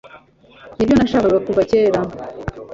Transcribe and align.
nibyo 0.75 0.93
nashakaga 0.95 1.37
kuva 1.47 1.61
kera 1.69 1.99